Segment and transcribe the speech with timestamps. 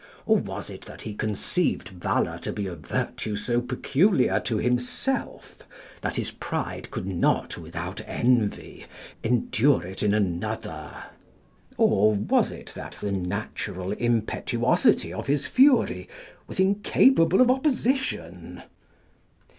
[0.25, 5.59] Or was it that he conceived valour to be a virtue so peculiar to himself,
[6.01, 8.87] that his pride could not, without envy,
[9.23, 10.91] endure it in another?
[11.77, 16.09] Or was it that the natural impetuosity of his fury
[16.47, 18.63] was incapable of opposition?